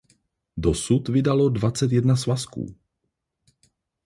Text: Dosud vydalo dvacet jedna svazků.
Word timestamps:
Dosud 0.57 1.09
vydalo 1.09 1.49
dvacet 1.49 1.91
jedna 1.91 2.15
svazků. 2.15 2.75